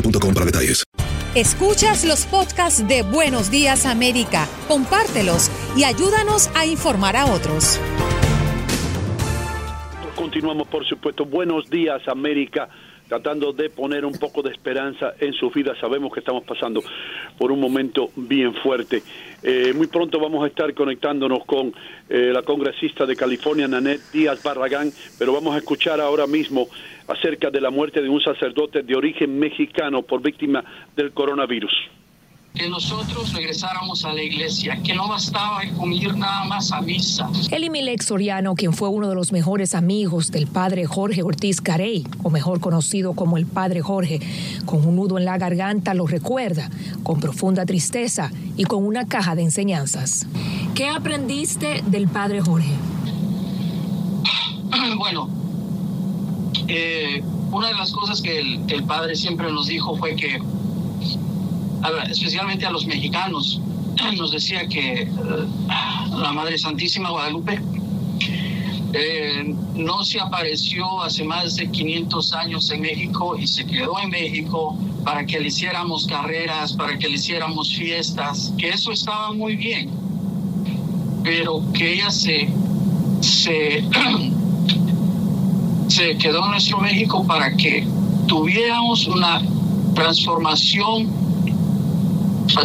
boostmobile.com 0.00 0.34
para 0.34 0.46
detalles. 0.46 0.84
Escuchas 1.34 2.04
los 2.04 2.26
podcasts 2.26 2.86
de 2.88 3.02
Buenos 3.02 3.50
Días 3.50 3.86
América, 3.86 4.48
compártelos 4.66 5.50
y 5.76 5.84
ayúdanos 5.84 6.50
a 6.54 6.66
informar 6.66 7.16
a 7.16 7.26
otros. 7.26 7.78
Continuamos, 10.16 10.66
por 10.68 10.84
supuesto. 10.86 11.24
Buenos 11.24 11.68
días, 11.70 12.06
América. 12.08 12.68
Tratando 13.06 13.52
de 13.52 13.70
poner 13.70 14.04
un 14.04 14.12
poco 14.12 14.42
de 14.42 14.50
esperanza 14.50 15.14
en 15.20 15.32
sus 15.32 15.54
vidas. 15.54 15.78
Sabemos 15.80 16.12
que 16.12 16.20
estamos 16.20 16.44
pasando 16.44 16.82
por 17.38 17.52
un 17.52 17.60
momento 17.60 18.10
bien 18.16 18.52
fuerte. 18.54 19.02
Eh, 19.42 19.72
muy 19.74 19.86
pronto 19.86 20.18
vamos 20.18 20.44
a 20.44 20.48
estar 20.48 20.74
conectándonos 20.74 21.44
con 21.46 21.72
eh, 22.08 22.32
la 22.34 22.42
congresista 22.42 23.06
de 23.06 23.16
California, 23.16 23.68
Nanette 23.68 24.02
Díaz 24.12 24.42
Barragán, 24.42 24.92
pero 25.18 25.32
vamos 25.32 25.54
a 25.54 25.58
escuchar 25.58 26.00
ahora 26.00 26.26
mismo 26.26 26.68
acerca 27.08 27.50
de 27.50 27.60
la 27.60 27.70
muerte 27.70 28.00
de 28.00 28.08
un 28.08 28.20
sacerdote 28.20 28.82
de 28.82 28.94
origen 28.94 29.38
mexicano 29.38 30.02
por 30.02 30.22
víctima 30.22 30.64
del 30.96 31.12
coronavirus. 31.12 31.72
que 32.54 32.68
nosotros 32.68 33.32
regresáramos 33.34 34.04
a 34.04 34.12
la 34.12 34.22
iglesia, 34.22 34.80
que 34.82 34.92
no 34.92 35.06
bastaba 35.06 35.60
con 35.78 35.92
ir 35.92 36.16
nada 36.16 36.44
más 36.44 36.72
a 36.72 36.80
misa. 36.80 37.28
Elimilek 37.52 38.02
Soriano, 38.02 38.56
quien 38.56 38.72
fue 38.72 38.88
uno 38.88 39.08
de 39.08 39.14
los 39.14 39.30
mejores 39.30 39.76
amigos 39.76 40.32
del 40.32 40.48
padre 40.48 40.84
Jorge 40.84 41.22
Ortiz 41.22 41.60
Carey, 41.60 42.04
o 42.24 42.30
mejor 42.30 42.58
conocido 42.58 43.14
como 43.14 43.36
el 43.36 43.46
padre 43.46 43.80
Jorge, 43.80 44.18
con 44.64 44.84
un 44.84 44.96
nudo 44.96 45.18
en 45.18 45.24
la 45.24 45.38
garganta, 45.38 45.94
lo 45.94 46.08
recuerda 46.08 46.68
con 47.04 47.20
profunda 47.20 47.64
tristeza 47.64 48.32
y 48.56 48.64
con 48.64 48.84
una 48.84 49.06
caja 49.06 49.36
de 49.36 49.42
enseñanzas. 49.42 50.26
¿Qué 50.74 50.88
aprendiste 50.88 51.82
del 51.86 52.08
padre 52.08 52.40
Jorge? 52.40 52.72
Bueno, 54.98 55.28
eh, 56.68 57.22
una 57.50 57.68
de 57.68 57.74
las 57.74 57.92
cosas 57.92 58.20
que 58.20 58.38
el, 58.38 58.84
padre 58.84 59.16
siempre 59.16 59.50
nos 59.50 59.68
dijo 59.68 59.96
fue 59.96 60.14
que, 60.14 60.38
especialmente 62.10 62.66
a 62.66 62.70
los 62.70 62.86
mexicanos, 62.86 63.60
nos 64.16 64.32
decía 64.32 64.68
que 64.68 65.02
eh, 65.02 65.08
la 66.10 66.32
Madre 66.32 66.58
Santísima 66.58 67.10
Guadalupe 67.10 67.60
eh, 68.92 69.54
no 69.74 70.04
se 70.04 70.20
apareció 70.20 71.02
hace 71.02 71.24
más 71.24 71.56
de 71.56 71.70
500 71.70 72.32
años 72.34 72.70
en 72.70 72.82
México 72.82 73.36
y 73.38 73.46
se 73.46 73.66
quedó 73.66 73.98
en 74.00 74.10
México 74.10 74.76
para 75.04 75.24
que 75.24 75.40
le 75.40 75.48
hiciéramos 75.48 76.06
carreras, 76.06 76.74
para 76.74 76.98
que 76.98 77.08
le 77.08 77.14
hiciéramos 77.14 77.74
fiestas, 77.74 78.52
que 78.58 78.68
eso 78.68 78.92
estaba 78.92 79.32
muy 79.32 79.56
bien, 79.56 79.90
pero 81.22 81.62
que 81.72 81.94
ella 81.94 82.10
se, 82.10 82.48
se, 83.20 83.84
se 85.88 86.16
quedó 86.16 86.44
en 86.44 86.50
nuestro 86.52 86.78
México 86.78 87.26
para 87.26 87.50
que 87.56 87.86
tuviéramos 88.26 89.06
una 89.06 89.42
transformación 89.94 91.08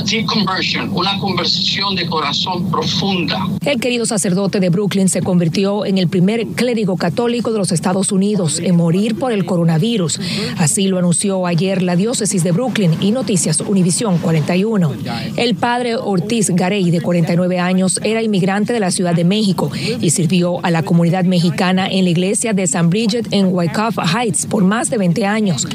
deep 0.06 0.26
conversion, 0.26 0.90
una 0.94 1.18
conversión 1.20 1.96
de 1.96 2.06
corazón 2.08 2.70
profunda. 2.70 3.48
El 3.66 3.80
querido 3.80 4.06
sacerdote 4.06 4.60
de 4.60 4.70
Brooklyn 4.70 5.10
se 5.10 5.22
convirtió 5.22 5.86
en 5.86 5.98
el 5.98 6.08
primer 6.08 6.48
clérigo 6.48 6.98
católico 6.98 7.52
de 7.52 7.60
los 7.60 7.72
Estados 7.72 8.12
Unidos 8.12 8.60
en 8.60 8.76
morir 8.76 9.18
por 9.18 9.32
el 9.32 9.46
coronavirus. 9.46 10.20
Así 10.58 10.88
lo 10.88 10.98
anunció 10.98 11.46
ayer 11.46 11.82
la 11.82 11.96
diócesis 11.96 12.44
de 12.44 12.52
Brooklyn 12.52 12.92
y 13.02 13.12
Noticias 13.12 13.62
Univisión 13.62 14.18
41. 14.18 14.94
El 15.38 15.56
padre 15.56 15.96
Ortiz 15.96 16.50
Garey, 16.50 16.92
de 16.92 17.02
49 17.02 17.60
años, 17.60 18.00
era 18.04 18.22
inmigrante 18.22 18.74
de 18.74 18.80
la 18.80 18.92
Ciudad 18.92 19.14
de 19.14 19.24
México 19.24 19.72
y 20.02 20.10
sirvió 20.10 20.64
a 20.64 20.72
la 20.72 20.84
comunidad 20.84 21.26
mexicana 21.26 21.88
en 21.88 22.06
la 22.06 22.10
iglesia 22.10 22.54
de 22.54 22.68
San 22.68 22.90
Bridget 22.90 23.28
en 23.32 23.54
Wyckoff 23.54 23.98
Heights 23.98 24.46
por 24.46 24.64
más 24.64 24.90
de 24.90 24.98
20 24.98 25.26
años. 25.26 25.68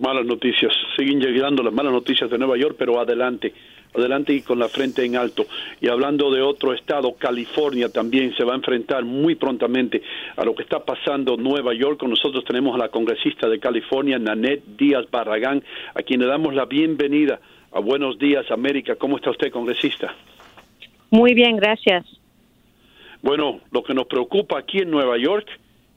Malas 0.00 0.24
noticias, 0.24 0.72
siguen 0.96 1.20
llegando 1.20 1.62
las 1.62 1.74
malas 1.74 1.92
noticias 1.92 2.30
de 2.30 2.38
Nueva 2.38 2.56
York, 2.56 2.74
pero 2.78 2.98
adelante, 2.98 3.52
adelante 3.94 4.32
y 4.32 4.40
con 4.40 4.58
la 4.58 4.68
frente 4.68 5.04
en 5.04 5.14
alto. 5.14 5.44
Y 5.78 5.88
hablando 5.88 6.30
de 6.30 6.40
otro 6.40 6.72
estado, 6.72 7.12
California 7.18 7.90
también 7.90 8.34
se 8.34 8.42
va 8.42 8.54
a 8.54 8.56
enfrentar 8.56 9.04
muy 9.04 9.34
prontamente 9.34 10.02
a 10.36 10.44
lo 10.46 10.54
que 10.54 10.62
está 10.62 10.82
pasando 10.82 11.34
en 11.34 11.42
Nueva 11.42 11.74
York. 11.74 11.98
Con 11.98 12.08
nosotros 12.08 12.44
tenemos 12.46 12.74
a 12.74 12.78
la 12.78 12.88
congresista 12.88 13.46
de 13.46 13.60
California, 13.60 14.18
Nanette 14.18 14.62
Díaz 14.78 15.04
Barragán, 15.10 15.62
a 15.94 16.02
quien 16.02 16.20
le 16.20 16.26
damos 16.26 16.54
la 16.54 16.64
bienvenida 16.64 17.38
a 17.70 17.80
Buenos 17.80 18.18
Días 18.18 18.50
América. 18.50 18.96
¿Cómo 18.96 19.18
está 19.18 19.30
usted, 19.30 19.52
congresista? 19.52 20.14
Muy 21.10 21.34
bien, 21.34 21.56
gracias. 21.56 22.06
Bueno, 23.20 23.60
lo 23.70 23.82
que 23.82 23.92
nos 23.92 24.06
preocupa 24.06 24.58
aquí 24.58 24.78
en 24.78 24.90
Nueva 24.90 25.18
York, 25.18 25.46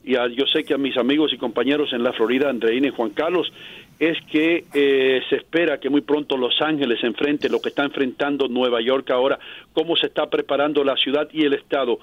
y 0.04 0.16
a- 0.16 0.28
yo 0.28 0.46
sé 0.48 0.64
que 0.64 0.74
a 0.74 0.78
mis 0.78 0.98
amigos 0.98 1.32
y 1.34 1.38
compañeros 1.38 1.94
en 1.94 2.04
la 2.04 2.14
Florida, 2.14 2.50
Andreina 2.50 2.88
y 2.88 2.92
Juan 2.92 3.12
Carlos, 3.12 3.52
es 4.00 4.18
que 4.32 4.66
eh, 4.74 5.22
se 5.30 5.36
espera 5.38 5.80
que 5.80 5.90
muy 5.90 6.02
pronto 6.02 6.36
Los 6.36 6.62
Ángeles 6.62 7.04
enfrente 7.04 7.48
lo 7.50 7.62
que 7.62 7.70
está 7.70 7.84
enfrentando 7.84 8.48
Nueva 8.48 8.82
York 8.82 9.10
ahora, 9.12 9.40
cómo 9.74 9.96
se 9.96 10.08
está 10.08 10.30
preparando 10.30 10.84
la 10.84 10.96
ciudad 10.98 11.28
y 11.32 11.46
el 11.46 11.54
estado 11.54 12.00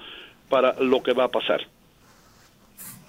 para 0.49 0.75
lo 0.81 1.03
que 1.03 1.13
va 1.13 1.25
a 1.25 1.27
pasar. 1.31 1.61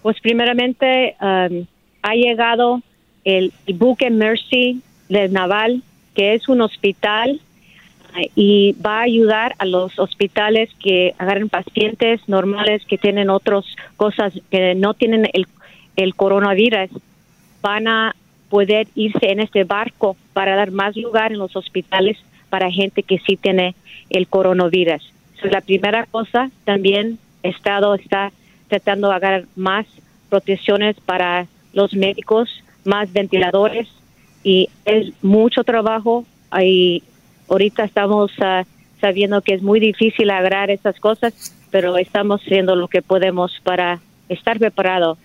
Pues 0.02 0.20
primeramente 0.20 1.14
um, 1.20 1.64
ha 2.02 2.14
llegado 2.14 2.82
el, 3.25 3.52
el 3.67 3.75
buque 3.75 4.11
Mercy 4.11 4.82
del 5.08 5.32
Naval, 5.32 5.82
que 6.14 6.34
es 6.34 6.49
un 6.49 6.61
hospital 6.61 7.40
y 8.35 8.73
va 8.85 8.99
a 8.99 9.03
ayudar 9.03 9.55
a 9.59 9.64
los 9.64 9.99
hospitales 9.99 10.70
que 10.79 11.14
agarren 11.19 11.49
pacientes 11.49 12.20
normales 12.29 12.85
que 12.87 12.99
tienen 12.99 13.31
otras 13.31 13.64
cosas 13.97 14.32
que 14.50 14.75
no 14.75 14.94
tienen 14.94 15.29
el, 15.32 15.47
el 15.97 16.14
coronavirus. 16.14 16.91
Van 17.62 17.88
a 17.88 18.14
poder 18.49 18.87
irse 18.94 19.31
en 19.31 19.41
este 19.41 19.64
barco 19.64 20.17
para 20.32 20.56
dar 20.56 20.73
más 20.73 20.97
lugar 20.97 21.32
en 21.32 21.38
los 21.38 21.56
hospitales 21.56 22.19
para 22.50 22.70
gente 22.70 23.03
que 23.03 23.19
sí 23.19 23.37
tiene 23.37 23.75
el 24.11 24.29
coronavirus. 24.29 25.12
Es 25.43 25.50
la 25.50 25.62
primera 25.62 26.05
cosa. 26.06 26.50
También 26.65 27.19
el 27.43 27.50
Estado 27.50 27.94
está 27.94 28.31
tratando 28.69 29.08
de 29.08 29.15
agarrar 29.15 29.44
más 29.56 29.87
protecciones 30.29 30.97
para 31.00 31.47
los 31.73 31.94
médicos 31.94 32.49
más 32.85 33.12
ventiladores 33.12 33.88
y 34.44 34.69
es 34.85 35.12
mucho 35.23 35.65
trabajo. 35.65 36.26
Y 36.61 37.03
ahorita 37.49 37.85
estamos 37.85 38.31
ah, 38.41 38.65
sabiendo 39.00 39.43
que 39.43 39.55
es 39.55 39.62
muy 39.62 39.81
difícil 39.81 40.31
agarrar 40.31 40.71
esas 40.71 40.99
cosas, 41.00 41.35
pero 41.71 41.97
estamos 41.97 42.41
haciendo 42.43 42.77
lo 42.77 42.89
que 42.89 43.03
podemos 43.03 43.53
para 43.65 44.00
estar 44.29 44.59
preparado 44.59 45.17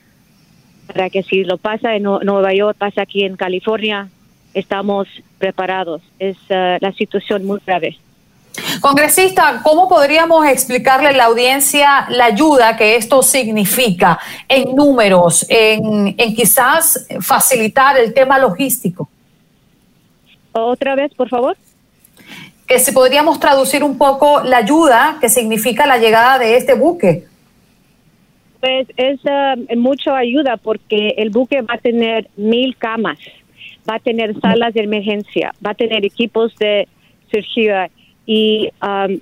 para 0.88 1.10
que 1.10 1.22
si 1.22 1.44
lo 1.44 1.58
pasa 1.58 1.96
en 1.96 2.04
Nueva 2.04 2.54
York, 2.54 2.78
pasa 2.78 3.02
aquí 3.02 3.24
en 3.24 3.36
California, 3.36 4.10
estamos 4.54 5.08
preparados. 5.38 6.02
Es 6.18 6.38
ah, 6.50 6.78
la 6.80 6.92
situación 6.94 7.46
muy 7.46 7.60
grave. 7.66 7.98
Congresista, 8.81 9.62
¿cómo 9.64 9.88
podríamos 9.88 10.48
explicarle 10.48 11.10
a 11.10 11.12
la 11.12 11.25
audiencia 11.25 12.08
la 12.10 12.25
ayuda 12.25 12.75
que 12.75 12.96
esto 12.96 13.22
significa 13.22 14.18
en 14.48 14.75
números, 14.75 15.46
en, 15.48 16.16
quizás 16.16 17.06
facilitar 17.22 17.98
el 17.98 18.16
tema 18.16 18.40
logístico? 18.40 19.08
Otra 20.54 20.96
vez, 20.96 21.14
por 21.14 21.30
favor. 21.30 21.56
Que 22.68 22.80
si 22.80 22.92
podríamos 22.92 23.40
traducir 23.40 23.84
un 23.84 23.98
poco 23.98 24.42
la 24.44 24.58
ayuda 24.58 25.18
que 25.22 25.30
significa 25.30 25.88
la 25.88 25.98
llegada 25.98 26.38
de 26.38 26.58
este 26.58 26.74
buque. 26.74 27.24
Pues 28.60 28.88
es 28.98 29.19
uh, 29.24 29.78
mucha 29.78 30.18
ayuda 30.18 30.58
porque 30.58 31.16
el 31.18 31.30
buque 31.30 31.62
va 31.62 31.75
a 31.75 31.78
tener 31.78 32.28
mil 32.36 32.75
camas, 32.75 33.19
va 33.90 33.96
a 33.96 34.00
tener 34.00 34.40
salas 34.42 34.74
de 34.74 34.81
emergencia, 34.81 35.54
va 35.66 35.72
a 35.72 35.75
tener 35.75 36.06
equipos 36.06 36.54
de 36.58 36.88
cirugía 37.31 37.90
y 38.25 38.69
um, 38.81 39.19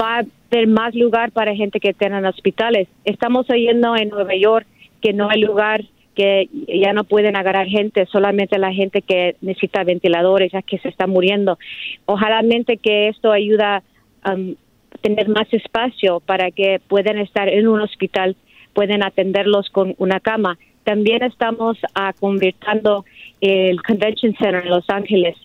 va 0.00 0.18
a 0.18 0.24
haber 0.50 0.68
más 0.68 0.94
lugar 0.94 1.32
para 1.32 1.54
gente 1.54 1.80
que 1.80 1.92
tengan 1.92 2.24
hospitales. 2.26 2.88
Estamos 3.04 3.48
oyendo 3.50 3.96
en 3.96 4.10
Nueva 4.10 4.36
York 4.36 4.66
que 5.00 5.12
no 5.12 5.28
hay 5.28 5.40
lugar 5.40 5.84
que 6.14 6.48
ya 6.68 6.92
no 6.92 7.04
pueden 7.04 7.36
agarrar 7.36 7.66
gente, 7.66 8.06
solamente 8.06 8.58
la 8.58 8.72
gente 8.72 9.02
que 9.02 9.36
necesita 9.40 9.84
ventiladores, 9.84 10.52
ya 10.52 10.62
que 10.62 10.78
se 10.78 10.88
está 10.88 11.06
muriendo. 11.06 11.58
Ojalá 12.06 12.42
que 12.82 13.08
esto 13.08 13.32
ayuda 13.32 13.82
um, 14.26 14.54
a 14.92 14.98
tener 14.98 15.28
más 15.28 15.52
espacio 15.52 16.20
para 16.20 16.50
que 16.50 16.80
puedan 16.88 17.18
estar 17.18 17.48
en 17.48 17.68
un 17.68 17.80
hospital, 17.80 18.36
pueden 18.72 19.02
atenderlos 19.02 19.70
con 19.70 19.94
una 19.98 20.20
cama. 20.20 20.58
También 20.84 21.22
estamos 21.22 21.78
uh, 21.82 22.12
convirtiendo 22.20 23.04
el 23.40 23.82
Convention 23.82 24.34
Center 24.36 24.62
en 24.64 24.70
Los 24.70 24.88
Ángeles 24.88 25.36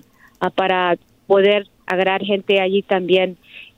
uh, 0.42 0.52
para 0.52 0.98
poder 1.28 1.68
agarrar 1.88 2.24
gente 2.24 2.60
allí 2.60 2.82
también. 2.82 3.38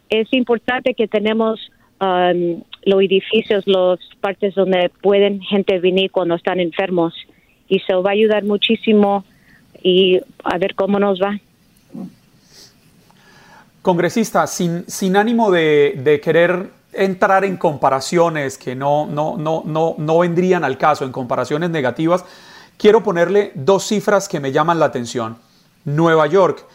Es 0.09 0.27
importante 0.33 0.93
que 0.93 1.07
tenemos 1.07 1.71
um, 1.99 2.61
los 2.83 3.01
edificios, 3.01 3.63
las 3.67 3.99
partes 4.19 4.55
donde 4.55 4.89
pueden 5.01 5.41
gente 5.41 5.79
venir 5.79 6.11
cuando 6.11 6.35
están 6.35 6.59
enfermos 6.59 7.13
y 7.67 7.77
eso 7.77 8.03
va 8.03 8.11
a 8.11 8.13
ayudar 8.13 8.43
muchísimo 8.43 9.23
y 9.81 10.19
a 10.43 10.57
ver 10.57 10.75
cómo 10.75 10.99
nos 10.99 11.21
va. 11.21 11.39
Congresista, 13.81 14.45
sin, 14.45 15.15
ánimo 15.15 15.49
de, 15.51 15.99
de 16.03 16.19
querer 16.19 16.69
entrar 16.93 17.45
en 17.45 17.57
comparaciones 17.57 18.57
que 18.57 18.75
no, 18.75 19.07
no, 19.07 19.37
no, 19.37 19.63
no, 19.65 19.95
no 19.97 20.19
vendrían 20.19 20.63
al 20.63 20.77
caso, 20.77 21.05
en 21.05 21.11
comparaciones 21.11 21.69
negativas, 21.69 22.25
quiero 22.77 23.01
ponerle 23.03 23.51
dos 23.55 23.87
cifras 23.87 24.27
que 24.27 24.39
me 24.39 24.51
llaman 24.51 24.79
la 24.79 24.85
atención. 24.85 25.37
Nueva 25.85 26.27
York, 26.27 26.65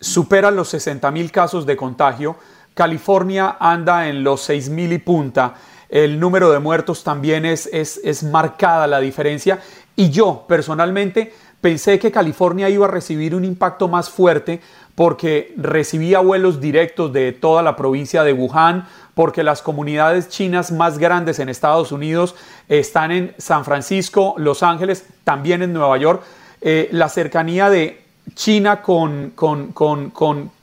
supera 0.00 0.50
los 0.50 0.68
60 0.68 1.10
mil 1.10 1.30
casos 1.30 1.64
de 1.64 1.76
contagio. 1.76 2.36
California 2.74 3.56
anda 3.58 4.08
en 4.08 4.24
los 4.24 4.42
6 4.42 4.70
mil 4.70 4.92
y 4.92 4.98
punta. 4.98 5.54
El 5.88 6.18
número 6.18 6.50
de 6.50 6.58
muertos 6.58 7.04
también 7.04 7.44
es, 7.44 7.68
es, 7.72 8.00
es 8.02 8.22
marcada 8.22 8.86
la 8.86 9.00
diferencia. 9.00 9.60
Y 9.94 10.10
yo 10.10 10.44
personalmente 10.48 11.32
pensé 11.60 11.98
que 11.98 12.10
California 12.10 12.68
iba 12.68 12.86
a 12.86 12.90
recibir 12.90 13.34
un 13.34 13.44
impacto 13.44 13.88
más 13.88 14.10
fuerte 14.10 14.60
porque 14.94 15.54
recibía 15.56 16.20
vuelos 16.20 16.60
directos 16.60 17.12
de 17.12 17.32
toda 17.32 17.62
la 17.62 17.76
provincia 17.76 18.24
de 18.24 18.32
Wuhan, 18.32 18.86
porque 19.14 19.42
las 19.42 19.62
comunidades 19.62 20.28
chinas 20.28 20.70
más 20.72 20.98
grandes 20.98 21.38
en 21.38 21.48
Estados 21.48 21.92
Unidos 21.92 22.34
están 22.68 23.10
en 23.10 23.34
San 23.38 23.64
Francisco, 23.64 24.34
Los 24.36 24.62
Ángeles, 24.62 25.06
también 25.24 25.62
en 25.62 25.72
Nueva 25.72 25.96
York. 25.98 26.22
Eh, 26.60 26.88
la 26.92 27.08
cercanía 27.08 27.70
de 27.70 28.02
China 28.34 28.82
con, 28.82 29.32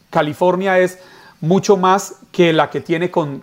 California 0.09 0.79
es 0.79 0.99
mucho 1.41 1.77
más 1.77 2.19
que 2.31 2.53
la 2.53 2.69
que 2.69 2.81
tiene 2.81 3.09
con, 3.11 3.41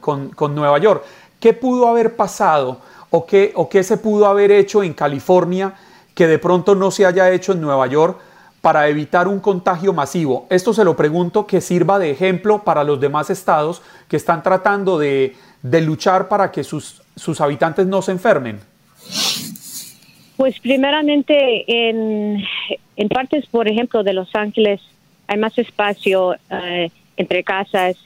Nueva 0.55 0.79
York. 0.79 1.05
¿Qué 1.41 1.53
pudo 1.53 1.89
haber 1.89 2.17
pasado 2.17 2.81
o 3.11 3.27
qué, 3.27 3.53
o 3.55 3.69
qué 3.69 3.83
se 3.83 3.97
pudo 3.97 4.27
haber 4.27 4.51
hecho 4.51 4.83
en 4.83 4.95
California 4.95 5.75
que 6.15 6.27
de 6.27 6.39
pronto 6.39 6.75
no 6.75 6.91
se 6.91 7.07
haya 7.07 7.31
hecho 7.31 7.53
en 7.53 7.61
Nueva 7.61 7.87
York 7.87 8.19
para 8.61 8.89
evitar 8.89 9.29
un 9.29 9.41
contagio 9.41 9.93
masivo? 9.93 10.47
Esto 10.51 10.73
se 10.73 10.85
lo 10.85 10.97
pregunto 10.97 11.47
que 11.47 11.61
sirva 11.61 11.99
de 11.99 12.11
ejemplo 12.11 12.63
para 12.65 12.85
los 12.85 13.01
demás 13.01 13.31
estados 13.31 13.83
que 14.09 14.17
están 14.17 14.43
tratando 14.43 14.99
de, 14.99 15.35
luchar 15.63 16.29
para 16.29 16.51
que 16.51 16.65
sus, 16.65 17.03
sus 17.17 17.41
habitantes 17.41 17.87
no 17.87 18.03
se 18.03 18.13
enfermen. 18.13 18.61
Pues 20.37 20.61
primeramente 20.61 21.65
en, 21.67 22.45
en 22.97 23.09
partes, 23.09 23.47
por 23.47 23.69
ejemplo, 23.69 24.03
de 24.03 24.13
Los 24.13 24.35
Ángeles 24.35 24.81
hay 25.29 25.39
más 25.39 25.57
espacio 25.59 26.35
eh, 26.51 26.91
entre 27.17 27.43
casas 27.43 27.97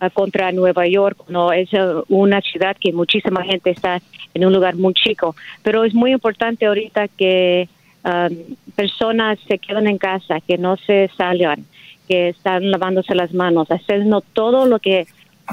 eh, 0.00 0.10
contra 0.10 0.52
Nueva 0.52 0.86
York. 0.86 1.18
No 1.28 1.52
es 1.52 1.72
eh, 1.72 1.78
una 2.08 2.40
ciudad 2.40 2.76
que 2.78 2.92
muchísima 2.92 3.42
gente 3.42 3.70
está 3.70 4.00
en 4.34 4.44
un 4.44 4.52
lugar 4.52 4.76
muy 4.76 4.94
chico, 4.94 5.36
pero 5.62 5.84
es 5.84 5.94
muy 5.94 6.12
importante 6.12 6.66
ahorita 6.66 7.08
que 7.08 7.68
um, 8.04 8.56
personas 8.74 9.38
se 9.46 9.58
queden 9.58 9.86
en 9.86 9.98
casa, 9.98 10.40
que 10.40 10.58
no 10.58 10.76
se 10.76 11.10
salgan, 11.16 11.64
que 12.08 12.30
están 12.30 12.70
lavándose 12.70 13.14
las 13.14 13.32
manos, 13.32 13.68
haciendo 13.68 14.20
todo 14.20 14.66
lo 14.66 14.78
que 14.80 15.06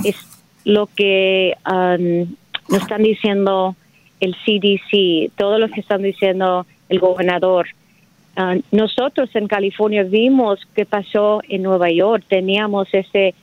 es 0.03 0.15
lo 0.65 0.87
que 0.87 1.55
um, 1.65 2.35
nos 2.69 2.81
están 2.81 3.03
diciendo 3.03 3.75
el 4.19 4.35
CDC, 4.35 5.31
todo 5.35 5.59
lo 5.59 5.67
que 5.69 5.81
están 5.81 6.01
diciendo 6.01 6.65
el 6.89 6.99
gobernador 6.99 7.67
Ah, 8.35 8.55
nosotros 8.71 9.29
en 9.35 9.47
California 9.47 10.03
vimos 10.03 10.59
qué 10.73 10.85
pasó 10.85 11.41
en 11.49 11.63
Nueva 11.63 11.89
York, 11.91 12.23
teníamos 12.27 12.87
ese, 12.93 13.35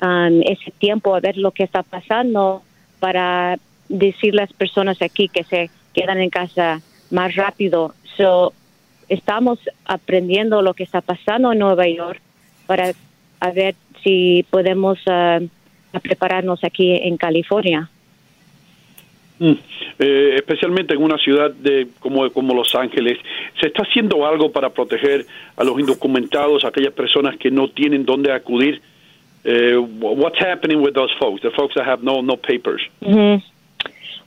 um, 0.00 0.40
ese 0.42 0.70
tiempo 0.78 1.16
a 1.16 1.20
ver 1.20 1.36
lo 1.36 1.50
que 1.50 1.64
está 1.64 1.82
pasando 1.82 2.62
para 3.00 3.58
decir 3.88 4.34
a 4.34 4.42
las 4.42 4.52
personas 4.52 5.02
aquí 5.02 5.28
que 5.28 5.42
se 5.44 5.70
quedan 5.92 6.18
en 6.18 6.30
casa 6.30 6.80
más 7.10 7.34
rápido. 7.34 7.94
So, 8.16 8.52
estamos 9.08 9.58
aprendiendo 9.84 10.62
lo 10.62 10.74
que 10.74 10.84
está 10.84 11.00
pasando 11.00 11.52
en 11.52 11.58
Nueva 11.58 11.88
York 11.88 12.20
para 12.66 12.92
ver 13.54 13.74
si 14.02 14.44
podemos 14.50 14.98
ah, 15.06 15.40
prepararnos 16.02 16.62
aquí 16.62 16.92
en 16.92 17.16
California. 17.16 17.90
Mm. 19.38 19.52
Eh, 19.98 20.34
especialmente 20.36 20.94
en 20.94 21.02
una 21.02 21.18
ciudad 21.18 21.50
de 21.50 21.88
como, 22.00 22.30
como 22.30 22.54
Los 22.54 22.74
Ángeles, 22.74 23.18
¿se 23.60 23.68
está 23.68 23.82
haciendo 23.82 24.26
algo 24.26 24.50
para 24.50 24.70
proteger 24.70 25.26
a 25.56 25.64
los 25.64 25.78
indocumentados, 25.78 26.64
a 26.64 26.68
aquellas 26.68 26.92
personas 26.92 27.36
que 27.36 27.50
no 27.50 27.68
tienen 27.68 28.04
dónde 28.04 28.32
acudir? 28.32 28.80
Eh, 29.44 29.76
what's 29.76 30.40
happening 30.40 30.80
with 30.80 30.94
those 30.94 31.12
folks, 31.18 31.40
the 31.42 31.50
folks 31.50 31.74
that 31.74 31.86
have 31.86 32.02
no, 32.02 32.20
no 32.20 32.36
papers? 32.36 32.82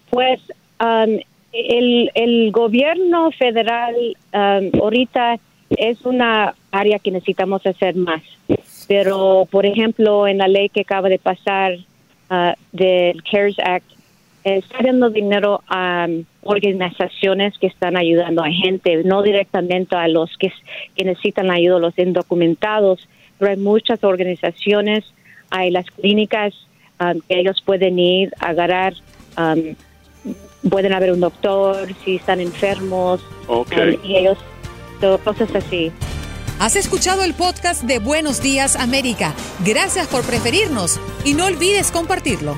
Pues 0.09 0.39
um, 0.79 1.19
el, 1.51 2.51
gobierno 2.51 3.31
federal 3.31 3.95
um, 4.33 4.71
ahorita 4.81 5.37
es 5.69 6.03
una 6.05 6.55
área 6.71 6.99
que 6.99 7.11
necesitamos 7.11 7.65
hacer 7.65 7.95
más. 7.95 8.21
Pero, 8.87 9.47
por 9.51 9.65
ejemplo, 9.65 10.25
en 10.27 10.39
la 10.39 10.47
ley 10.47 10.69
que 10.69 10.81
acaba 10.81 11.09
de 11.09 11.19
pasar 11.19 11.73
uh, 12.31 12.53
del 12.71 13.21
CARES 13.23 13.59
Act, 13.59 13.98
está 14.43 14.77
dando 14.84 15.10
dinero 15.10 15.62
a 15.67 16.08
um, 16.08 16.24
organizaciones 16.43 17.58
que 17.58 17.67
están 17.67 17.98
ayudando 17.98 18.43
a 18.43 18.50
gente, 18.50 19.03
no 19.03 19.22
directamente 19.22 19.96
a 19.96 20.08
los 20.08 20.36
que, 20.38 20.51
necesitan 21.03 21.51
ayuda, 21.51 21.79
los 21.79 21.98
indocumentados, 21.98 23.08
pero 23.38 23.51
hay 23.51 23.58
muchas 23.58 24.03
organizaciones, 24.03 25.03
hay 25.50 25.72
las 25.72 25.86
clínicas 25.91 26.53
um, 27.00 27.19
que 27.27 27.39
ellos 27.39 27.62
pueden 27.65 28.00
ir 28.00 28.31
a 28.39 28.50
agarrar, 28.50 28.93
um, 29.38 29.75
pueden 30.69 30.93
haber 30.93 31.12
un 31.12 31.19
doctor 31.19 31.88
si 32.03 32.15
están 32.17 32.39
enfermos, 32.39 33.22
y 34.03 34.15
ellos, 34.15 34.38
cosas 35.24 35.53
así. 35.55 35.91
Has 36.60 36.75
escuchado 36.75 37.24
el 37.24 37.34
podcast 37.34 37.84
de 37.84 38.00
Buenos 38.00 38.41
Días 38.41 38.75
América. 38.75 39.34
Gracias 39.65 40.08
por 40.08 40.25
preferirnos 40.25 41.00
y 41.24 41.34
no 41.34 41.46
olvides 41.46 41.89
compartirlo. 41.89 42.58